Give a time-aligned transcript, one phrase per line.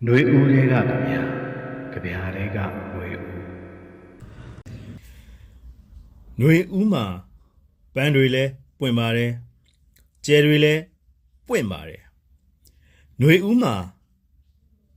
[0.06, 1.12] ။နှွေဦးလေးကကြပြ။
[1.92, 2.58] ကြပြလေးက
[2.92, 3.40] နှွေဦး။
[6.40, 7.04] နှွေဦးမှာ
[7.94, 9.30] ပန်းတွေလည်းပွင့်ပါတယ်။
[10.26, 10.82] ကျဲတွေလည်း
[11.48, 12.00] ပွင့်ပါတယ်။
[13.20, 13.74] နှွေဦးမှာ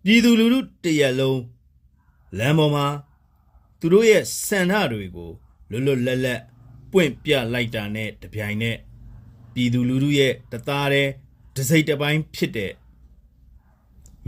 [0.04, 1.42] ပြည်သူလူထုတရက်လုံး
[2.38, 2.88] လမ်းပေါ်မှာ
[3.80, 5.32] သူတို့ရဲ့ဆန္ဒတွေကို
[5.70, 6.42] လွတ်လွတ်လပ်လပ်
[6.92, 8.78] ပွင့်ပြလိုက်တာနဲ့တပြိုင်နက်
[9.54, 11.12] ပြည်သူလူထုရဲ့တသားတည်း
[11.56, 12.72] တစိမ့်တစ်ပိုင်းဖြစ်တဲ့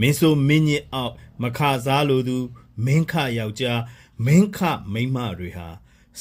[0.00, 2.38] မင်းဆိုမင်းညစ်အောက်မခစားလိုသူ
[2.84, 3.80] မင်းခယောက်ျား
[4.26, 4.58] မင်းခ
[4.92, 5.68] မိန်းမတွေဟာ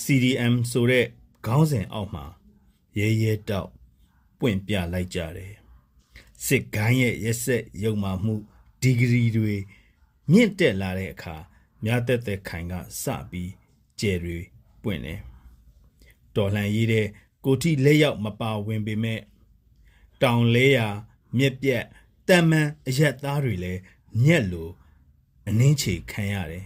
[0.01, 1.05] CDM ဆိုတဲ့
[1.45, 2.25] ခေါင်းစဉ်အောက်မှာ
[2.97, 3.69] ရဲရဲတောက်
[4.39, 5.53] ပွင့်ပြလိုက်ကြတယ်
[6.45, 8.35] စစ်ကိုင်းရဲ့ရက်ဆက်ယုံမှမှု
[8.81, 9.55] ဒီဂရီတွေ
[10.31, 11.35] မြင့်တက်လာတဲ့အခါ
[11.83, 13.51] မြတ်သက်သက်ခိုင်ကစပြီး
[13.99, 14.37] ကျယ်တွေ
[14.83, 15.19] ပွင့်တယ်
[16.35, 17.07] တော်လှန်ရေးတဲ့
[17.45, 19.19] ကိုတိလက်ရောက်မပါဝင်ပေမဲ့
[20.21, 20.87] တောင်လဲရာ
[21.37, 21.85] မြက်ပြက်
[22.27, 23.81] တန်မန်အရက်သားတွေလည်း
[24.25, 24.71] ညက်လို့
[25.47, 26.65] အနှင်းချေခံရတယ်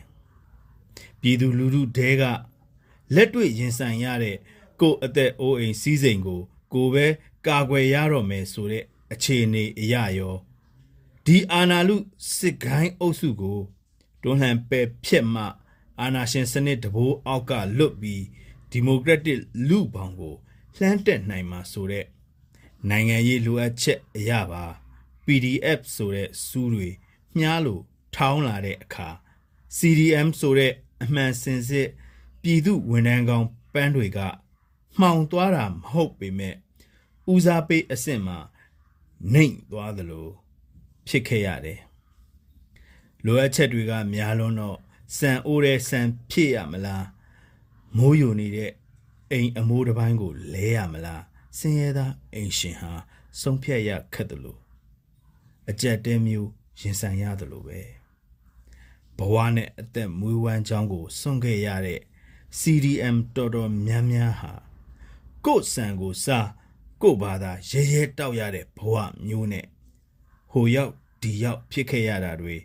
[1.22, 2.24] ပြည်သူလူထုတဲက
[3.16, 4.38] လက်တွေ့ရင်ဆိုင်ရတဲ့
[4.82, 6.42] ကိုယ့်အသက်အိုးအိမ်စီးစိမ်ကို
[6.74, 7.06] ကိုယ်ပဲ
[7.48, 10.36] ကာကွယ်ရတော့မယ်ဆိုတဲ့အခြေအနေအရရော
[11.26, 11.96] ဒီအာနာလူ
[12.38, 13.60] စစ်ကိုင်းအုပ်စုကို
[14.22, 15.44] တွန်းလှန်ပယ်ဖြက်မှ
[16.00, 18.24] အာနာရှင်စနစ်တဘိုးအောက်ကလွတ်ပြီး
[18.72, 20.36] ဒီမိုကရက်တစ်လူပောင်ကို
[20.78, 22.06] လှမ်းတက်နိုင်မှာဆိုတဲ့
[22.90, 24.66] နိုင်ငံရေးလိုအပ်ချက်အရပါ
[25.30, 26.90] PDF ဆိုတဲ့စူးတွေ
[27.38, 27.82] မြားလို့
[28.16, 29.10] ထောင်းလာတဲ့အခါ
[29.78, 31.90] CDM ဆိုတဲ့အမှန်စင်စစ်
[32.42, 34.20] ပြည်သူဝန်ထမ်းကောင်းပန်းတွေက
[35.00, 36.56] မှောင်သွားတာမဟုတ်ပေမဲ့
[37.32, 38.38] ဦးစားပေးအဆင့်မှာ
[39.34, 40.28] နှိမ်သွားသလို
[41.08, 41.80] ဖြစ်ခဲ့ရတယ်
[43.26, 44.78] လိုအပ်ချက်တွေကများလွန်းတော့
[45.18, 46.00] စံအိုးတဲ့စံ
[46.32, 47.06] ဖြစ်ရမလား
[47.98, 48.72] မိုးယိုနေတဲ့
[49.32, 51.24] အိမ်အမိုးတစ်ပိုင်းကိုလဲရမလား
[51.58, 52.92] စင်ရဲသားအိမ်ရှင်ဟာ
[53.42, 54.60] ဆုံးဖြတ်ရခက်တယ်လို့
[55.70, 56.50] အကြက်တဲမျိုး
[56.80, 57.80] ရင်ဆိုင်ရတယ်လို့ပဲ
[59.18, 62.02] ဘဝနဲ့အသက်မွေးဝမ်းကြောင်းကိုစွန့်ခဲ့ရတဲ့
[62.60, 64.54] CDM တော်တော်များများဟာ
[65.46, 66.50] ကိုယ့်စံကိုစား
[67.02, 68.96] ကိုယ့်ဘာသာရဲရဲတောက်ရတဲ့ဘဝ
[69.28, 69.66] မျိုးနဲ့
[70.52, 72.56] ဟိုရောက်ဒီရောက်ဖြစ်ခဲ့ရတာတွေ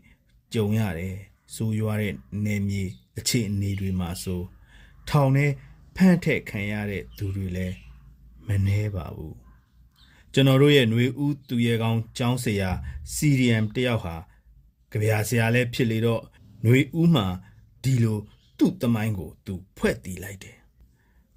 [0.52, 1.16] ကြုံရတယ်
[1.54, 2.84] ဆိုရွာတဲ့နေမြေ
[3.18, 4.42] အခြေအနေတွေမှာဆို
[5.08, 5.46] ထောင်ထဲ
[5.96, 7.76] ဖန့်ထက်ခံရတဲ့သူတွေလည်း
[8.46, 9.43] မနှဲပါဘူး
[10.33, 12.69] ကျွန်တော်တို့ရဲ့ຫນွေဦးသူရဲကောင်းကျောင်းဆရာ
[13.15, 14.15] CDM တယောက်ဟာ
[14.91, 16.21] ကြပြာဆရာလည်းဖြစ်လေတော့
[16.63, 17.25] ຫນွေဦးမှာ
[17.83, 18.19] ဒီလို
[18.57, 20.57] သူ့တမိုင်းကို သူဖွဲ့တီးလိုက်တယ်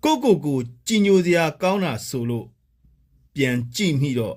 [0.05, 2.47] ကိုကိုကိုကြည်ညိုစရာကောင်းတာဆိုလို့
[3.35, 4.37] ပြန်ကြည့်မိတော့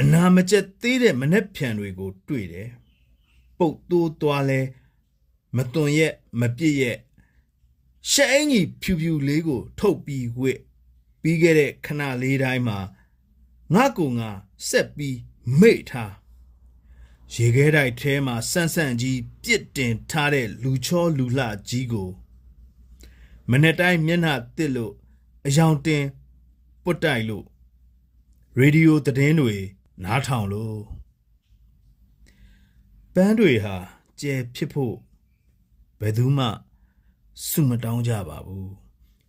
[0.00, 2.70] အနာမကျက်သေးတဲ့မနှက်ဖြန်တွေကို တွေ့တယ်
[3.58, 4.60] ပုတ်တိုးသွားလဲ
[5.56, 6.98] မတွန်ရက်မပြည့်ရက်
[8.10, 10.58] ရှဲအင်ကြီးဖြူဖြူလေးကို ထုတ်ပြီးဝစ်
[11.22, 12.78] ပြီးခဲ့တဲ့ခဏလေးတိုင်းမှာ
[13.73, 14.29] ငါကူငါ
[14.67, 15.17] ဆက်ပြီး
[15.59, 16.13] မိတ်ထား
[17.33, 22.09] ရေခဲတိုက်ထဲမှာဆန့်ဆန့်ကြီးပြစ်တင်ထားတဲ့လူချောလူလှကြီးကို
[23.49, 24.93] မနေ့တိုင်းမျက်နှာတစ်လို့
[25.45, 26.05] အယောင်တင်
[26.83, 27.45] ပုတ်တိုက်လို့
[28.57, 29.55] ရေဒီယိုသတင်းတွေ
[30.03, 30.79] နားထောင်လို့
[33.13, 33.75] ပန်းတွေဟာ
[34.19, 34.95] ကျဲဖြစ်ဖို့
[35.99, 36.47] ဘယ်သူမှ
[37.47, 38.71] စုမတောင်းကြပါဘူး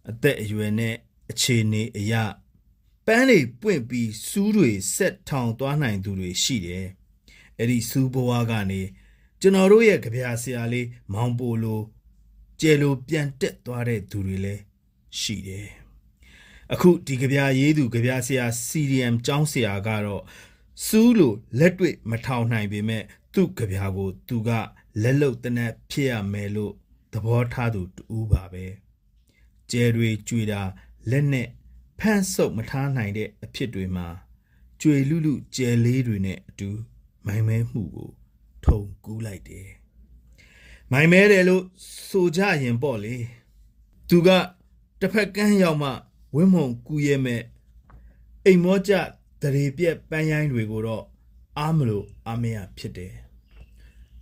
[0.09, 0.95] အသက်အရွယ်နဲ့
[1.31, 2.15] အခြေအနေအရ
[2.50, 2.50] ပ
[3.17, 6.87] န်းတွေပွင့်ပြီးစူးတွေဆက်ထောင်သွားနိုင်သူတွေရှိတယ်
[7.59, 8.83] အဲ့ဒီစူးဘဝကနေ
[9.41, 11.81] ကျွန်တော်တို့ရဲ့ကြပြဆရာလေးမောင်ပိုလို
[12.61, 14.63] ကျဲလိုပြန်တက်သွားတဲ့သူတွေလည်း
[15.21, 15.69] ရှိတယ်
[16.73, 20.23] အခုဒီကြပြရေးသူကြပြဆရာ CDM ကျောင်းဆရာကတော့
[20.87, 23.03] စူးလိုလက်တွေ့မထောင်နိုင်ပေမဲ့
[23.35, 24.51] သူ့ကြပြကို သူက
[25.03, 26.73] လက်လုတ်တနက်ဖြစ်ရမယ်လို့
[27.13, 28.67] သဘောထားသူတူပါပဲ
[29.71, 30.63] ကျဲတွေကြွေတာ
[31.11, 31.49] လက်နဲ့
[32.01, 34.07] ဖန့်ဆုပ်မထားနိုင်တဲ့အဖြစ်တွေမှာ
[34.81, 36.71] ကြွေလူလူကျဲလေးတွေနဲ့အတူ
[37.27, 38.11] မိုင်မဲမှုကို
[38.65, 39.69] ထုံကူးလိုက်တယ်
[40.93, 41.65] မိုင်မဲတယ်လို့
[42.09, 43.17] ဆိုကြရင်ပေါ့လေ
[44.09, 44.29] သူက
[45.01, 45.91] တစ်ဖက်ကန်းရောက်မှ
[46.35, 47.43] ဝင်းမုံကူးရဲမဲ့
[48.45, 48.93] အိမ်မောကြ
[49.43, 51.05] တရေပြက်ပန်းရိုင်းတွေကိုတော့
[51.59, 53.15] အားမလို့အားမရဖြစ်တယ်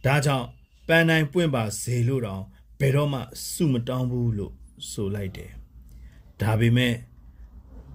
[0.05, 0.47] ဒါကြောင့်
[0.89, 2.45] ပန်းတိုင်းပွင့်ပါစေလို့တောင်
[2.79, 3.21] ဘယ်တော့မှ
[3.53, 4.55] စုမတောင်းဘူးလို့
[4.91, 5.51] ဆိုလိုက်တယ်
[6.41, 6.95] ဒါပေမဲ့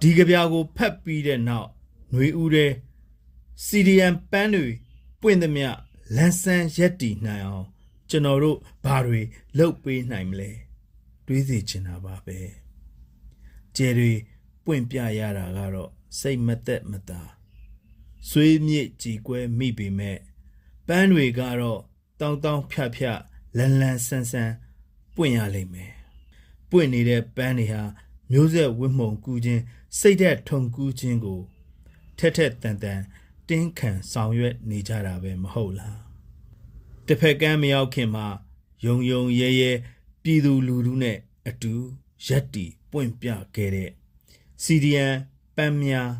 [0.04, 1.68] ဒီကြပြာကိုဖတ်ပြီးတဲ့နောက်
[2.12, 2.72] ຫນွေဦးတဲ့
[3.66, 4.66] CDM ပန်းတွေ
[5.20, 5.68] ပွင့်သမျှ
[6.16, 7.66] လန်ဆန်းရက်တီနိုင်အောင်
[8.10, 9.20] ကျွန်တော်တို့ဘာတွေ
[9.58, 10.50] လုပ်ပေးနိုင်မလဲ
[11.26, 12.38] တွေးစီချင်တာပါပဲ
[13.76, 14.12] ကျဲတွေ
[14.64, 15.90] ပွင့်ပြရတာကတော့
[16.20, 17.22] စိတ်မသက်မသာ
[18.28, 20.18] ဆွေးမြစ်ကြည်ကွဲမိပေမဲ့
[20.86, 21.80] ပန်းတွေကတော့
[22.20, 23.20] တောင်းတောင်းဖြတ်ဖြတ်
[23.56, 24.54] လန်လန်ဆန်းဆန်း
[25.16, 25.92] ပွင့်ရလိမ့်မယ်
[26.70, 27.82] ပွင့်နေတဲ့ပန်းတွေဟာ
[28.30, 29.62] မျိုးဆက်ဝတ်မှုံကူးခြင်း
[29.98, 31.40] စိတ်သက်ထုံကူးခြင်းကို
[32.18, 33.00] ထက်ထက်တန်တန်
[33.48, 36.00] တင်းခံဆောင်ရွက်နေကြတာပဲမဟုတ်လား
[37.06, 38.26] တစ်ဖက်ကမ်းမရောက်ခင်မှာ
[38.84, 39.70] ယုံယုံရဲရဲ
[40.22, 41.18] ပြည်သူလူထုနဲ့
[41.48, 41.74] အတူ
[42.26, 43.90] ရက်တီပွင့်ပြခဲ့တဲ့
[44.62, 45.16] စီဒီအန်
[45.56, 46.10] ပန်းများ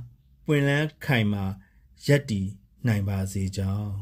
[0.47, 1.45] ပွင့်လန်းခိုင်မှာ
[2.07, 2.41] ရက်တီ
[2.87, 3.93] နိုင်ပါစေကြောင်း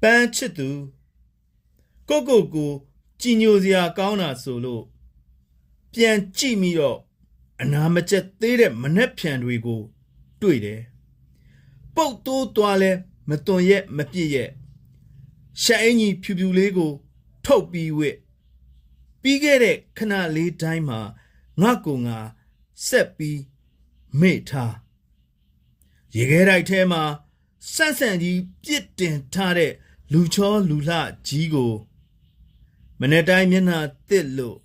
[0.00, 0.70] ပန်းချစ်သူ
[2.08, 2.72] ကိုကိုကို
[3.20, 4.84] ကြည်ညိုစရာကောင်းတာဆိုလို့
[5.92, 6.98] ပြန်ကြည့်ပြီးတော့
[7.62, 9.82] အနာမကျက်သေးတဲ့မနှက်ဖြန်တွေကို
[10.40, 10.82] တွေ့တယ်
[11.94, 12.92] ပုတ်တိုးသွားလဲ
[13.28, 14.50] မတွန်ရက်မပြည့်ရက်
[15.62, 16.92] ရှာအင်ကြီးဖြူဖြူလေးကို
[17.44, 18.16] ထုတ်ပြီးဝစ်
[19.22, 21.00] ပြီးခဲ့တဲ့ခဏလေးတိုင်းမှာ
[21.60, 22.18] ငါကုံငါ
[22.86, 23.40] ဆက်ပြီး
[24.20, 24.74] မေ့ထား
[26.14, 27.02] ရေခဲတိုက်ထဲမှာ
[27.74, 29.72] ဆန့်ဆန့်ကြီးပြစ်တင်ထားတဲ့
[30.12, 31.72] လူချောလူလှကြီးကို
[33.00, 33.78] မနေ့တိုင်းမျက်နှာ
[34.08, 34.56] တစ်လို့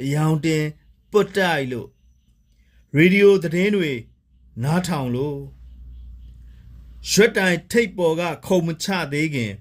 [0.00, 0.64] အယောင်တင်
[1.10, 1.88] ပုတ်တိုက်လို့
[2.96, 3.92] ရေဒီယိုသတင်းတွေ
[4.62, 5.38] နားထောင်လို့
[7.10, 9.52] ရွက်တိုင်ထိတ်ပေါ်ကခုံမချသေးခင်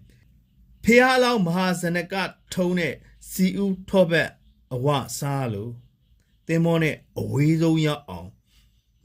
[0.84, 2.14] ဖះအလောင်းမဟာဇနက
[2.54, 2.94] ထုံးတဲ့
[3.30, 4.30] စီဦးထောဘက်
[4.74, 4.88] အဝ
[5.18, 5.72] စားလို့
[6.48, 8.30] တင်မောနဲ့အဝေးဆုံးရောက်အောင်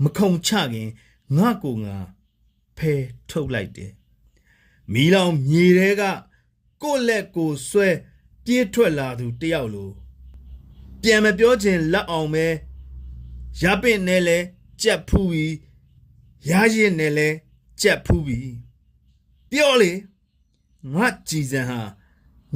[0.03, 0.89] မခုံချခင်
[1.37, 1.97] ငါကိုငါ
[2.77, 2.93] ဖဲ
[3.31, 3.93] ထုတ်လိုက်တယ်
[4.93, 6.03] မီးလောင်မြေတဲက
[6.83, 7.89] ကိုယ့်လက်ကိုဆွဲ
[8.45, 9.91] ပြေးထွက်လာသူတယောက်လို
[11.03, 12.47] ပြန်မပြောချင်လက်အောင်ပဲ
[13.63, 14.39] ရပင့်နဲ့လဲ
[14.83, 15.55] ကြက်ဖူးပြီး
[16.51, 17.29] ရရင်နဲ့လဲ
[17.81, 18.57] ကြက်ဖူးပြီး
[19.51, 19.93] ပြောလေ
[20.95, 21.81] ငါကြည်စံဟာ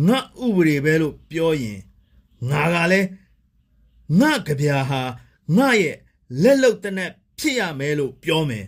[0.07, 1.81] ငါဥပဒေပဲလို့ပြောရင်
[2.49, 3.09] ငါကလည်း
[4.21, 5.03] ငါကြပြာဟာ
[5.57, 5.97] ငါရဲ့
[6.43, 8.67] လက်လုတ်တနက်ဖြစ်ရမယ်လို့ပြောမယ်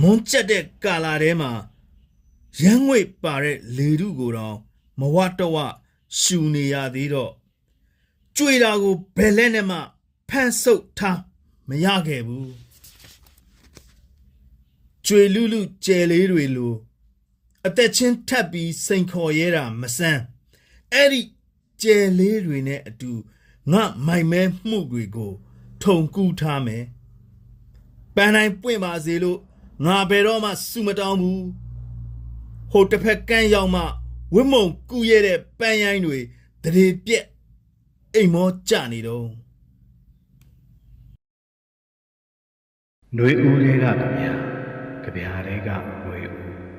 [0.00, 1.50] မွန်ကျက်တဲ့ကာလာထဲမှာ
[2.62, 4.56] ရမ်းငွေပါတဲ့လေထုကိုတော့
[5.00, 5.56] မဝတဝ
[6.18, 7.32] ရှူနေရသေးတော့
[8.36, 9.78] ကြွေတာကိုဘယ်လက်နဲ့မှ
[10.34, 11.20] ဖန်ဆုပ်ထား
[11.68, 12.52] မရခဲ့ဘူး
[15.06, 16.74] ကြွေလူလူကျယ်လေးတွေလို
[17.66, 20.22] အသက်ချင်းထပ်ပြီးစိန်ခေါ်ရဲတာမဆန်း
[20.92, 21.20] အဲ့ဒီ
[21.82, 23.12] ကျယ်လေးတွေနဲ့အတူ
[23.72, 25.32] ငါမိုင်မဲမှုတွေကို
[25.82, 26.84] ထုံကူးထားမယ်
[28.14, 29.38] ပန်းတိုင်းပွင့်ပါစေလို့
[29.84, 31.44] ငါဘယ်တော့မှစုမတောင်းဘူး
[32.70, 33.82] ဟိုတစ်ဖက်ကန်းရောက်မှ
[34.34, 36.18] ဝိမုံကူရတဲ့ပန်းရိုင်းတွေ
[36.62, 37.26] တရေပြက်
[38.14, 39.28] အိမ်မောကြနေတော့
[43.16, 44.32] နှွေဦးလေးကကြဗျာ
[45.04, 45.68] ကြဗျာလေးက
[46.04, 46.71] နှွေဦး